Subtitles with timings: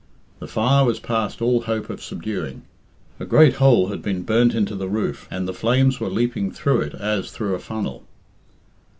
[0.39, 2.63] The fire was past all hope of subduing.
[3.19, 6.81] A great hole had been burnt into the roof, and the flames were leaping through
[6.81, 8.03] it as through a funnel.